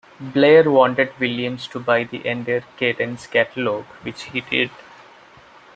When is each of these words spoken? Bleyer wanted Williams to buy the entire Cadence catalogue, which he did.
Bleyer 0.19 0.63
wanted 0.71 1.13
Williams 1.19 1.67
to 1.67 1.79
buy 1.79 2.03
the 2.03 2.25
entire 2.25 2.63
Cadence 2.75 3.27
catalogue, 3.27 3.85
which 4.01 4.23
he 4.23 4.41
did. 4.41 4.71